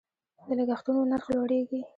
[0.47, 1.81] د لګښتونو نرخ لوړیږي.